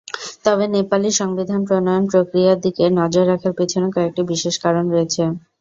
তবে 0.45 0.65
নেপালি 0.73 1.09
সংবিধান 1.19 1.61
প্রণয়ন-প্রক্রিয়ার 1.67 2.57
দিকে 2.65 2.83
নজর 2.99 3.23
রাখার 3.27 3.53
পেছনে 3.59 3.87
কয়েকটি 3.95 4.21
বিশেষ 4.31 4.55
কারণ 4.63 4.83
রয়েছে। 4.89 5.23